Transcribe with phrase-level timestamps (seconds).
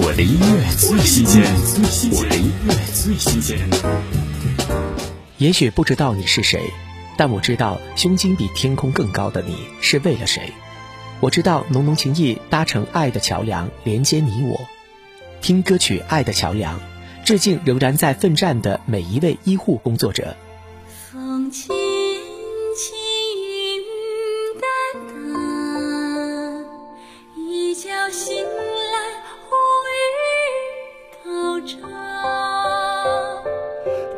[0.00, 1.42] 我的音乐最新鲜，
[2.12, 3.58] 我的音乐最新鲜。
[5.38, 6.70] 也许不知道你是谁，
[7.16, 10.52] 但我知道胸襟比天空更高的你是为了谁。
[11.18, 14.60] 我知道浓浓情意搭成爱的桥梁，连接你我。
[15.40, 16.78] 听歌曲《爱的桥梁》，
[17.24, 20.36] 致敬仍然在奋战的每一位医护工作者。
[21.10, 21.74] 风轻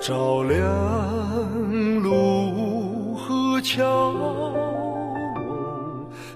[0.00, 0.58] 照，亮
[2.02, 4.14] 路和桥，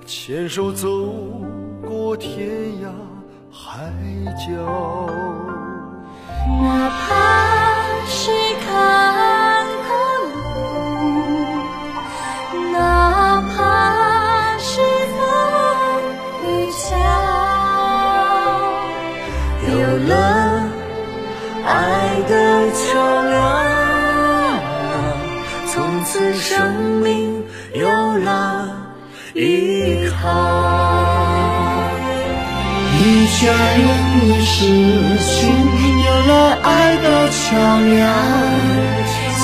[0.05, 0.87] 牵手走
[1.81, 2.47] 过天
[2.83, 2.89] 涯
[3.51, 3.91] 海
[4.37, 4.53] 角。
[6.47, 7.03] 哪怕
[8.07, 8.31] 是
[8.67, 9.89] 坎坷
[10.35, 10.37] 路，
[12.71, 14.73] 哪怕是
[15.17, 15.19] 风
[16.45, 16.85] 雨桥，
[19.71, 19.73] 有
[20.07, 20.13] 了
[21.65, 22.14] 爱
[26.15, 27.43] 此生命
[27.75, 28.69] 有了
[29.35, 30.23] 依靠。
[33.01, 33.83] 一家人
[34.23, 34.55] 一世
[35.19, 35.51] 情，
[36.05, 37.43] 有了爱的桥
[37.81, 37.99] 梁，
[39.41, 39.43] 情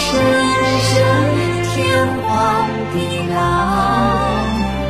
[0.00, 0.08] 深
[0.80, 0.90] 深，
[1.74, 1.76] 天
[2.22, 2.32] 荒
[2.94, 2.96] 地
[3.34, 3.36] 老。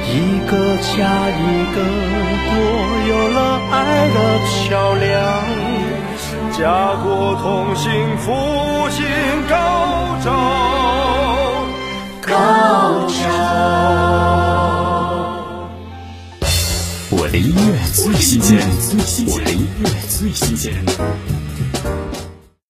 [0.07, 0.09] 一
[0.47, 0.53] 个
[0.87, 0.95] 家
[1.35, 1.43] 一
[1.75, 1.77] 个
[2.47, 2.55] 国，
[3.09, 3.39] 有了
[3.73, 3.75] 爱
[4.15, 5.11] 的桥梁，
[6.53, 6.63] 家
[7.03, 8.31] 国同心，复
[8.91, 9.03] 兴
[17.15, 18.59] 我的音乐最新鲜，
[19.27, 20.73] 我的音乐最新鲜。